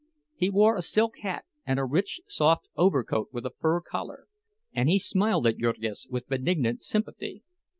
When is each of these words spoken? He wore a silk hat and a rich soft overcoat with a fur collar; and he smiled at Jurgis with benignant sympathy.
He 0.35 0.49
wore 0.49 0.75
a 0.77 0.81
silk 0.81 1.19
hat 1.19 1.45
and 1.63 1.77
a 1.77 1.85
rich 1.85 2.21
soft 2.25 2.67
overcoat 2.75 3.27
with 3.31 3.45
a 3.45 3.51
fur 3.51 3.81
collar; 3.81 4.25
and 4.73 4.89
he 4.89 4.97
smiled 4.97 5.45
at 5.45 5.59
Jurgis 5.59 6.07
with 6.09 6.27
benignant 6.27 6.81
sympathy. 6.81 7.43